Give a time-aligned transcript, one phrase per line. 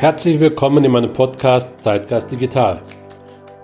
[0.00, 2.82] Herzlich willkommen in meinem Podcast Zeitgeist Digital.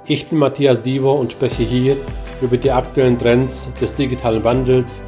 [0.06, 1.96] Ich bin Matthias Divo und spreche hier
[2.40, 5.02] über die aktuellen Trends des digitalen Wandels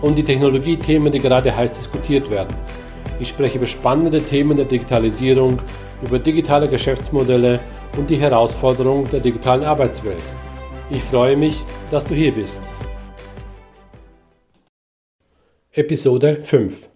[0.00, 2.56] und die Technologiethemen, die gerade heiß diskutiert werden.
[3.20, 5.60] Ich spreche über spannende Themen der Digitalisierung,
[6.02, 7.60] über digitale Geschäftsmodelle
[7.98, 10.22] und die Herausforderungen der digitalen Arbeitswelt.
[10.90, 11.60] Ich freue mich,
[11.90, 12.62] dass du hier bist.
[15.74, 16.91] Episode 5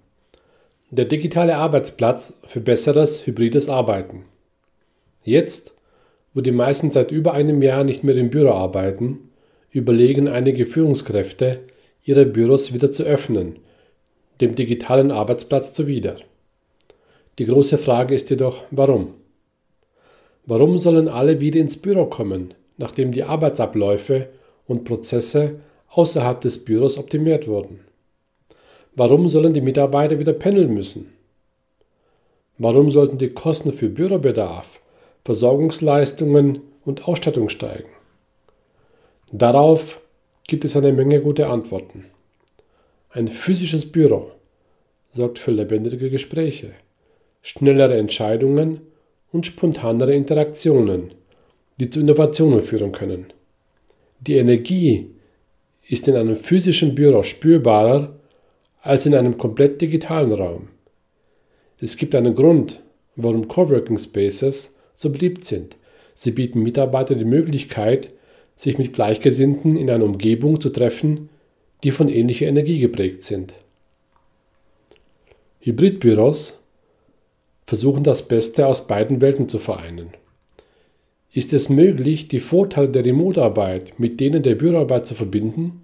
[0.96, 4.24] Der digitale Arbeitsplatz für besseres hybrides Arbeiten.
[5.24, 5.74] Jetzt,
[6.32, 9.28] wo die meisten seit über einem Jahr nicht mehr im Büro arbeiten,
[9.70, 11.60] überlegen einige Führungskräfte,
[12.02, 13.58] ihre Büros wieder zu öffnen,
[14.40, 16.16] dem digitalen Arbeitsplatz zuwider.
[17.38, 19.12] Die große Frage ist jedoch, warum?
[20.46, 24.28] Warum sollen alle wieder ins Büro kommen, nachdem die Arbeitsabläufe
[24.66, 25.60] und Prozesse
[25.90, 27.80] außerhalb des Büros optimiert wurden?
[28.96, 31.12] Warum sollen die Mitarbeiter wieder pendeln müssen?
[32.56, 34.80] Warum sollten die Kosten für Bürobedarf,
[35.22, 37.90] Versorgungsleistungen und Ausstattung steigen?
[39.30, 40.00] Darauf
[40.48, 42.06] gibt es eine Menge gute Antworten.
[43.10, 44.30] Ein physisches Büro
[45.12, 46.70] sorgt für lebendige Gespräche,
[47.42, 48.80] schnellere Entscheidungen
[49.30, 51.12] und spontanere Interaktionen,
[51.78, 53.26] die zu Innovationen führen können.
[54.20, 55.10] Die Energie
[55.86, 58.16] ist in einem physischen Büro spürbarer
[58.86, 60.68] als in einem komplett digitalen Raum.
[61.78, 62.80] Es gibt einen Grund,
[63.16, 65.76] warum Coworking Spaces so beliebt sind.
[66.14, 68.10] Sie bieten Mitarbeitern die Möglichkeit,
[68.54, 71.28] sich mit Gleichgesinnten in einer Umgebung zu treffen,
[71.84, 73.54] die von ähnlicher Energie geprägt sind.
[75.60, 76.62] Hybridbüros
[77.66, 80.10] versuchen das Beste aus beiden Welten zu vereinen.
[81.32, 85.82] Ist es möglich, die Vorteile der Remote-Arbeit mit denen der Büroarbeit zu verbinden?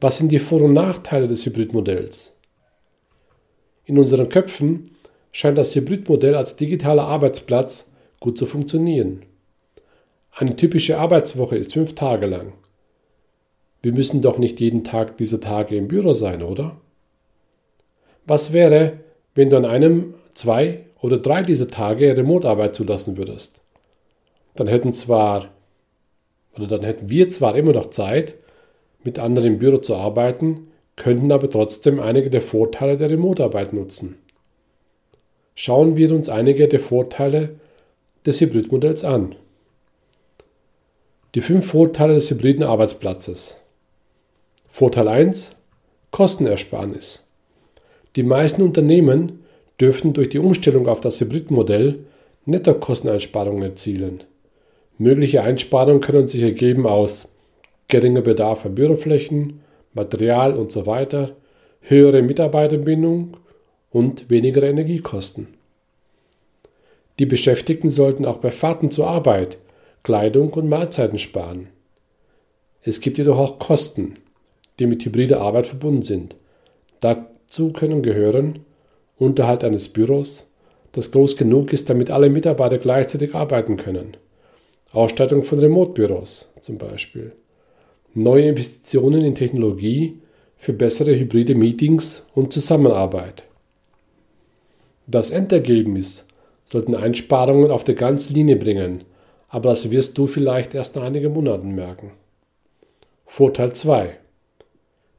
[0.00, 2.36] Was sind die Vor- und Nachteile des Hybridmodells?
[3.84, 4.90] In unseren Köpfen
[5.32, 9.22] scheint das Hybridmodell als digitaler Arbeitsplatz gut zu funktionieren.
[10.30, 12.54] Eine typische Arbeitswoche ist fünf Tage lang.
[13.82, 16.80] Wir müssen doch nicht jeden Tag dieser Tage im Büro sein, oder?
[18.26, 19.00] Was wäre,
[19.34, 23.60] wenn du an einem, zwei oder drei dieser Tage Remote-Arbeit zulassen würdest?
[24.54, 25.50] Dann hätten zwar,
[26.56, 28.34] oder dann hätten wir zwar immer noch Zeit,
[29.04, 34.16] mit anderen im Büro zu arbeiten, könnten aber trotzdem einige der Vorteile der Remote-Arbeit nutzen.
[35.54, 37.60] Schauen wir uns einige der Vorteile
[38.26, 39.36] des Hybridmodells an.
[41.34, 43.56] Die fünf Vorteile des hybriden Arbeitsplatzes.
[44.68, 45.52] Vorteil 1.
[46.10, 47.26] Kostenersparnis.
[48.16, 49.44] Die meisten Unternehmen
[49.80, 52.04] dürften durch die Umstellung auf das Hybridmodell
[52.46, 54.22] Nettokosteneinsparungen erzielen.
[54.98, 57.28] Mögliche Einsparungen können sich ergeben aus
[57.88, 59.60] geringer Bedarf an Büroflächen,
[59.92, 61.28] Material usw., so
[61.80, 63.36] höhere Mitarbeiterbindung
[63.90, 65.48] und weniger Energiekosten.
[67.18, 69.58] Die Beschäftigten sollten auch bei Fahrten zur Arbeit
[70.02, 71.68] Kleidung und Mahlzeiten sparen.
[72.82, 74.14] Es gibt jedoch auch Kosten,
[74.78, 76.36] die mit hybrider Arbeit verbunden sind.
[77.00, 78.60] Dazu können gehören
[79.16, 80.46] Unterhalt eines Büros,
[80.92, 84.16] das groß genug ist, damit alle Mitarbeiter gleichzeitig arbeiten können.
[84.92, 87.32] Ausstattung von Remote-Büros zum Beispiel.
[88.16, 90.20] Neue Investitionen in Technologie
[90.56, 93.42] für bessere hybride Meetings und Zusammenarbeit.
[95.08, 96.26] Das Endergebnis
[96.64, 99.02] sollten Einsparungen auf der ganzen Linie bringen,
[99.48, 102.12] aber das wirst du vielleicht erst nach einigen Monaten merken.
[103.26, 104.16] Vorteil 2.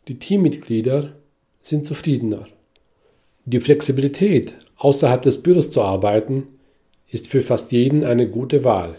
[0.08, 1.12] Die Teammitglieder
[1.62, 2.48] sind zufriedener.
[3.44, 6.48] Die Flexibilität, außerhalb des Büros zu arbeiten,
[7.12, 8.96] ist für fast jeden eine gute Wahl.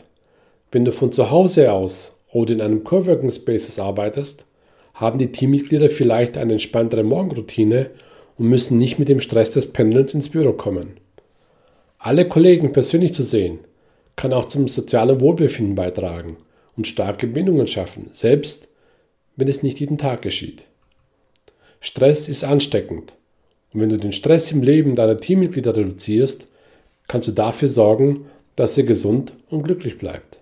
[0.70, 4.44] Wenn du von zu Hause aus oder in einem Coworking Spaces arbeitest,
[4.92, 7.88] haben die Teammitglieder vielleicht eine entspanntere Morgenroutine
[8.36, 10.98] und müssen nicht mit dem Stress des Pendelns ins Büro kommen.
[11.98, 13.60] Alle Kollegen persönlich zu sehen,
[14.16, 16.36] kann auch zum sozialen Wohlbefinden beitragen
[16.76, 18.68] und starke Bindungen schaffen, selbst
[19.36, 20.64] wenn es nicht jeden Tag geschieht.
[21.80, 23.14] Stress ist ansteckend
[23.72, 26.48] und wenn du den Stress im Leben deiner Teammitglieder reduzierst,
[27.08, 28.26] kannst du dafür sorgen,
[28.56, 30.35] dass er gesund und glücklich bleibt.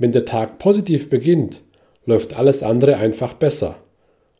[0.00, 1.60] Wenn der Tag positiv beginnt,
[2.06, 3.76] läuft alles andere einfach besser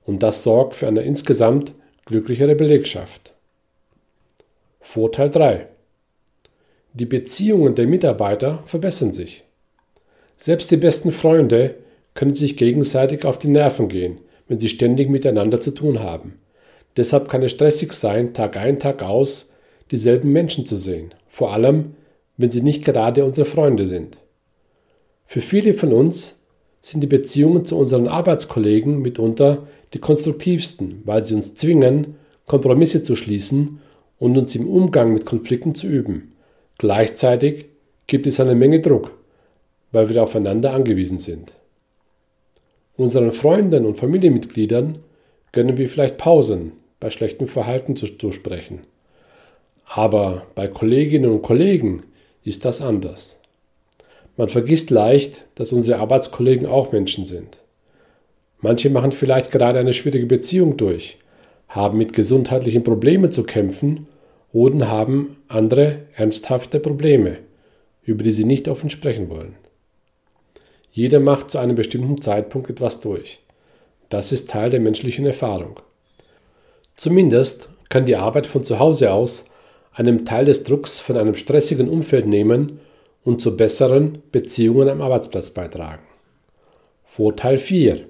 [0.06, 1.72] und das sorgt für eine insgesamt
[2.06, 3.34] glücklichere Belegschaft.
[4.80, 5.66] Vorteil 3.
[6.94, 9.44] Die Beziehungen der Mitarbeiter verbessern sich.
[10.38, 11.74] Selbst die besten Freunde
[12.14, 14.16] können sich gegenseitig auf die Nerven gehen,
[14.48, 16.38] wenn sie ständig miteinander zu tun haben.
[16.96, 19.52] Deshalb kann es stressig sein, Tag ein, Tag aus
[19.90, 21.96] dieselben Menschen zu sehen, vor allem
[22.38, 24.16] wenn sie nicht gerade unsere Freunde sind.
[25.30, 26.42] Für viele von uns
[26.80, 32.16] sind die Beziehungen zu unseren Arbeitskollegen mitunter die konstruktivsten, weil sie uns zwingen,
[32.48, 33.78] Kompromisse zu schließen
[34.18, 36.32] und uns im Umgang mit Konflikten zu üben
[36.78, 37.66] Gleichzeitig
[38.08, 39.12] gibt es eine Menge Druck,
[39.92, 41.52] weil wir aufeinander angewiesen sind.
[42.96, 44.98] Unseren Freunden und Familienmitgliedern
[45.52, 48.80] gönnen wir vielleicht Pausen bei schlechtem Verhalten zu, zu sprechen.
[49.84, 52.02] Aber bei Kolleginnen und Kollegen
[52.42, 53.39] ist das anders.
[54.40, 57.58] Man vergisst leicht, dass unsere Arbeitskollegen auch Menschen sind.
[58.62, 61.18] Manche machen vielleicht gerade eine schwierige Beziehung durch,
[61.68, 64.06] haben mit gesundheitlichen Problemen zu kämpfen
[64.50, 67.36] oder haben andere ernsthafte Probleme,
[68.02, 69.56] über die sie nicht offen sprechen wollen.
[70.90, 73.40] Jeder macht zu einem bestimmten Zeitpunkt etwas durch.
[74.08, 75.80] Das ist Teil der menschlichen Erfahrung.
[76.96, 79.50] Zumindest kann die Arbeit von zu Hause aus
[79.92, 82.80] einem Teil des Drucks von einem stressigen Umfeld nehmen
[83.24, 86.02] und zu besseren Beziehungen am Arbeitsplatz beitragen.
[87.04, 88.06] Vorteil 4.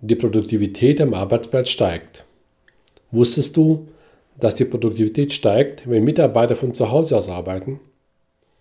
[0.00, 2.24] Die Produktivität am Arbeitsplatz steigt.
[3.10, 3.88] Wusstest du,
[4.38, 7.80] dass die Produktivität steigt, wenn Mitarbeiter von zu Hause aus arbeiten?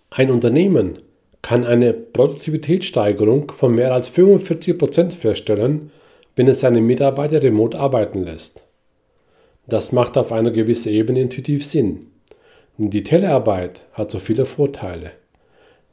[0.09, 0.97] Ein Unternehmen
[1.41, 5.91] kann eine Produktivitätssteigerung von mehr als 45% feststellen,
[6.35, 8.63] wenn es seine Mitarbeiter remote arbeiten lässt.
[9.67, 12.07] Das macht auf einer gewissen Ebene intuitiv Sinn.
[12.77, 15.11] Die Telearbeit hat so viele Vorteile.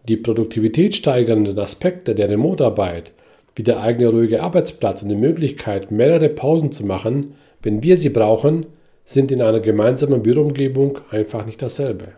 [0.09, 3.13] Die produktivitätssteigernden Aspekte der Remote-Arbeit,
[3.55, 8.09] wie der eigene ruhige Arbeitsplatz und die Möglichkeit, mehrere Pausen zu machen, wenn wir sie
[8.09, 8.67] brauchen,
[9.05, 12.09] sind in einer gemeinsamen Büroumgebung einfach nicht dasselbe.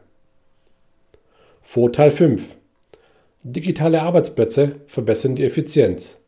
[1.60, 2.42] Vorteil 5.
[3.42, 6.18] Digitale Arbeitsplätze verbessern die Effizienz.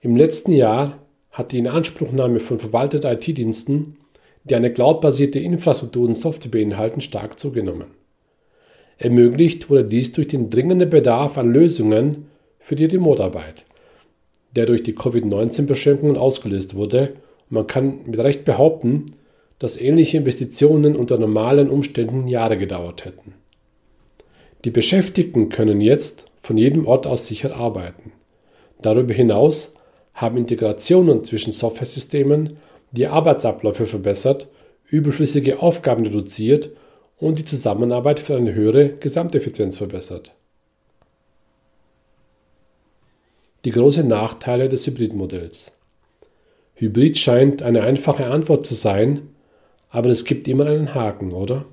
[0.00, 0.98] Im letzten Jahr
[1.30, 3.96] hat die Inanspruchnahme von verwalteten IT-Diensten,
[4.44, 7.99] die eine cloudbasierte Infrastruktur und Software beinhalten, stark zugenommen.
[9.00, 12.26] Ermöglicht wurde dies durch den dringenden Bedarf an Lösungen
[12.58, 13.64] für die Remote-Arbeit,
[14.54, 17.14] der durch die Covid-19-Beschränkungen ausgelöst wurde.
[17.48, 19.06] Und man kann mit Recht behaupten,
[19.58, 23.32] dass ähnliche Investitionen unter normalen Umständen Jahre gedauert hätten.
[24.66, 28.12] Die Beschäftigten können jetzt von jedem Ort aus sicher arbeiten.
[28.82, 29.76] Darüber hinaus
[30.12, 32.58] haben Integrationen zwischen Softwaresystemen
[32.90, 34.48] die Arbeitsabläufe verbessert,
[34.88, 36.68] überflüssige Aufgaben reduziert
[37.20, 40.32] und die Zusammenarbeit für eine höhere Gesamteffizienz verbessert.
[43.66, 45.72] Die großen Nachteile des Hybridmodells.
[46.76, 49.28] Hybrid scheint eine einfache Antwort zu sein,
[49.90, 51.66] aber es gibt immer einen Haken, oder?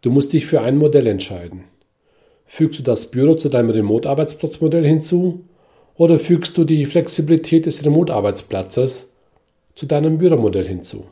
[0.00, 1.64] Du musst dich für ein Modell entscheiden.
[2.46, 5.44] Fügst du das Büro zu deinem Remote-Arbeitsplatzmodell hinzu
[5.96, 9.12] oder fügst du die Flexibilität des Remote-Arbeitsplatzes
[9.74, 11.04] zu deinem Büromodell hinzu?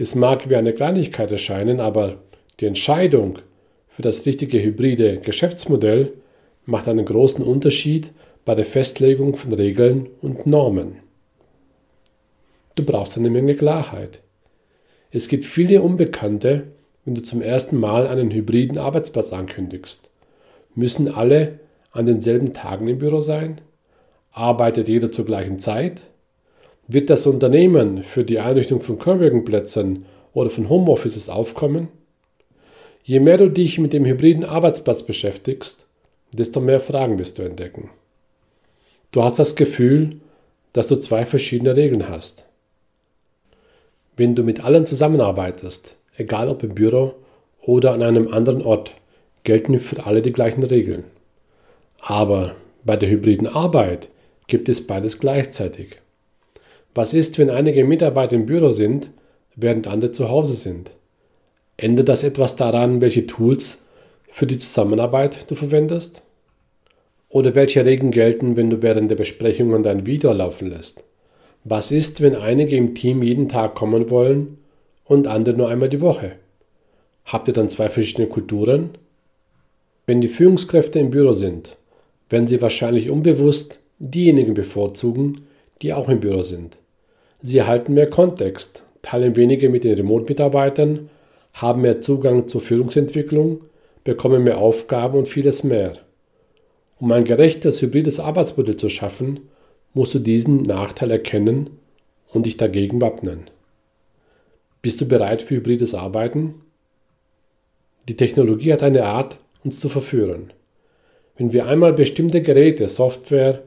[0.00, 2.22] Es mag wie eine Kleinigkeit erscheinen, aber
[2.58, 3.38] die Entscheidung
[3.86, 6.14] für das richtige hybride Geschäftsmodell
[6.64, 8.10] macht einen großen Unterschied
[8.46, 11.00] bei der Festlegung von Regeln und Normen.
[12.76, 14.20] Du brauchst eine Menge Klarheit.
[15.10, 16.68] Es gibt viele Unbekannte,
[17.04, 20.10] wenn du zum ersten Mal einen hybriden Arbeitsplatz ankündigst?
[20.74, 21.60] Müssen alle
[21.92, 23.60] an denselben Tagen im Büro sein?
[24.32, 26.00] Arbeitet jeder zur gleichen Zeit?
[26.92, 31.86] Wird das Unternehmen für die Einrichtung von Coworking-Plätzen oder von Homeoffices aufkommen?
[33.04, 35.86] Je mehr du dich mit dem hybriden Arbeitsplatz beschäftigst,
[36.32, 37.90] desto mehr Fragen wirst du entdecken.
[39.12, 40.16] Du hast das Gefühl,
[40.72, 42.46] dass du zwei verschiedene Regeln hast.
[44.16, 47.14] Wenn du mit allen zusammenarbeitest, egal ob im Büro
[47.60, 48.90] oder an einem anderen Ort,
[49.44, 51.04] gelten für alle die gleichen Regeln.
[52.00, 54.08] Aber bei der hybriden Arbeit
[54.48, 56.00] gibt es beides gleichzeitig.
[56.94, 59.10] Was ist, wenn einige Mitarbeiter im Büro sind,
[59.54, 60.90] während andere zu Hause sind?
[61.76, 63.84] Ändert das etwas daran, welche Tools
[64.28, 66.22] für die Zusammenarbeit du verwendest?
[67.28, 71.04] Oder welche Regeln gelten, wenn du während der Besprechungen dein Video laufen lässt?
[71.62, 74.58] Was ist, wenn einige im Team jeden Tag kommen wollen
[75.10, 76.36] und andere nur einmal die Woche.
[77.24, 78.90] Habt ihr dann zwei verschiedene Kulturen?
[80.06, 81.76] Wenn die Führungskräfte im Büro sind,
[82.28, 85.40] werden sie wahrscheinlich unbewusst diejenigen bevorzugen,
[85.82, 86.78] die auch im Büro sind.
[87.42, 91.08] Sie erhalten mehr Kontext, teilen weniger mit den Remote-Mitarbeitern,
[91.54, 93.62] haben mehr Zugang zur Führungsentwicklung,
[94.04, 95.94] bekommen mehr Aufgaben und vieles mehr.
[96.98, 99.48] Um ein gerechtes hybrides Arbeitsmodell zu schaffen,
[99.94, 101.70] musst du diesen Nachteil erkennen
[102.32, 103.44] und dich dagegen wappnen.
[104.82, 106.54] Bist du bereit für hybrides Arbeiten?
[108.08, 110.52] Die Technologie hat eine Art, uns zu verführen.
[111.36, 113.62] Wenn wir einmal bestimmte Geräte, Software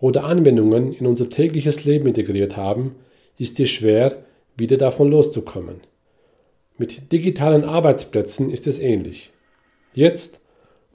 [0.00, 2.96] oder Anwendungen in unser tägliches Leben integriert haben,
[3.38, 4.24] ist es schwer,
[4.56, 5.80] wieder davon loszukommen.
[6.78, 9.30] Mit digitalen Arbeitsplätzen ist es ähnlich.
[9.94, 10.40] Jetzt,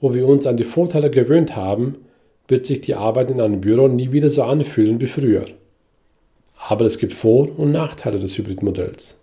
[0.00, 1.96] wo wir uns an die Vorteile gewöhnt haben,
[2.46, 5.44] wird sich die Arbeit in einem Büro nie wieder so anfühlen wie früher.
[6.56, 9.20] Aber es gibt Vor- und Nachteile des Hybridmodells.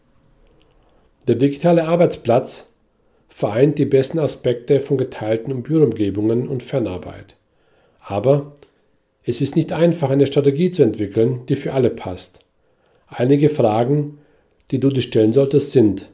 [1.28, 2.72] Der digitale Arbeitsplatz
[3.28, 7.36] vereint die besten Aspekte von geteilten Büroumgebungen und Fernarbeit.
[8.00, 8.54] Aber
[9.24, 12.45] es ist nicht einfach, eine Strategie zu entwickeln, die für alle passt.
[13.08, 14.18] Einige Fragen,
[14.72, 16.10] die du dir stellen solltest, sind,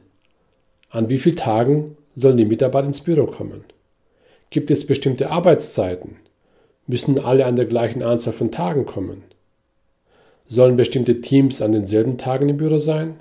[0.90, 3.64] an wie vielen Tagen sollen die Mitarbeiter ins Büro kommen?
[4.50, 6.16] Gibt es bestimmte Arbeitszeiten?
[6.86, 9.22] Müssen alle an der gleichen Anzahl von Tagen kommen?
[10.46, 13.16] Sollen bestimmte Teams an denselben Tagen im Büro sein?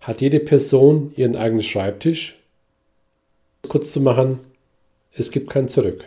[0.00, 2.40] Hat jede Person ihren eigenen Schreibtisch?
[3.68, 4.40] Kurz zu machen,
[5.12, 6.04] es gibt kein Zurück.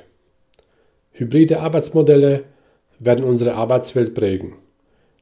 [1.11, 2.45] Hybride Arbeitsmodelle
[2.97, 4.53] werden unsere Arbeitswelt prägen,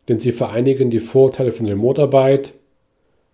[0.07, 2.53] denn sie vereinigen die Vorteile von Remote-Arbeit,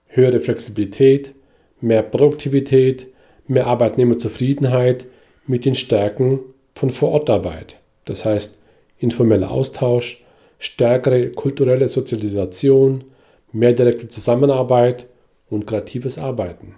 [0.07, 1.33] höhere Flexibilität,
[1.81, 3.07] mehr Produktivität,
[3.47, 5.05] mehr Arbeitnehmerzufriedenheit
[5.45, 6.39] mit den Stärken
[6.73, 7.75] von Vorortarbeit,
[8.05, 8.59] das heißt
[8.99, 10.23] informeller Austausch,
[10.59, 13.03] stärkere kulturelle Sozialisation,
[13.51, 15.05] mehr direkte Zusammenarbeit
[15.49, 16.75] und kreatives Arbeiten.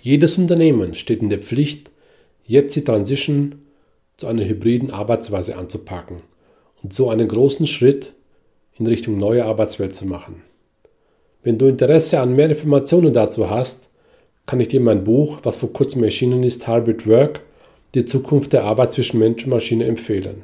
[0.00, 1.90] Jedes Unternehmen steht in der Pflicht,
[2.46, 3.56] jetzt die Transition
[4.16, 6.16] zu einer hybriden Arbeitsweise anzupacken
[6.82, 8.14] und so einen großen Schritt
[8.78, 10.42] in Richtung neue Arbeitswelt zu machen.
[11.42, 13.88] Wenn du Interesse an mehr Informationen dazu hast,
[14.46, 17.40] kann ich dir mein Buch, was vor kurzem erschienen ist, Hybrid Work,
[17.94, 20.42] die Zukunft der Arbeit zwischen Mensch und Maschine empfehlen.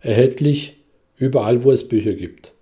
[0.00, 0.76] Erhältlich
[1.16, 2.52] überall, wo es Bücher gibt.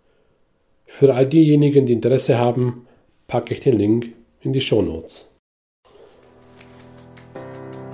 [0.87, 2.87] Für all diejenigen, die Interesse haben,
[3.27, 5.29] packe ich den Link in die Show Notes.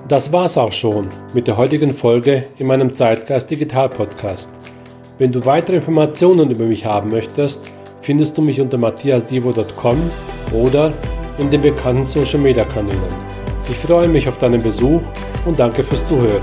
[0.08, 4.50] Das war's auch schon mit der heutigen Folge in meinem Zeitgeist Digital Podcast.
[5.18, 7.66] Wenn du weitere Informationen über mich haben möchtest,
[8.02, 9.98] findest du mich unter matthiasdivo.com
[10.52, 10.92] oder
[11.38, 13.02] in den bekannten Social Media Kanälen.
[13.68, 15.02] Ich freue mich auf deinen Besuch
[15.44, 16.42] und danke fürs Zuhören.